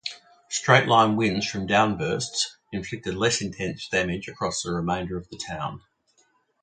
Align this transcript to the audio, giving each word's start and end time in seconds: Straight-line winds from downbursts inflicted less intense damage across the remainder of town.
Straight-line 0.49 1.15
winds 1.15 1.45
from 1.47 1.67
downbursts 1.67 2.55
inflicted 2.71 3.13
less 3.13 3.39
intense 3.39 3.87
damage 3.87 4.27
across 4.27 4.63
the 4.63 4.71
remainder 4.73 5.15
of 5.15 5.27
town. 5.47 5.83